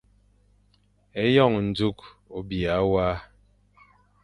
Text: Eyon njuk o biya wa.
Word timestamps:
Eyon 1.23 1.55
njuk 1.69 1.99
o 2.35 2.37
biya 2.47 2.77
wa. 2.91 3.07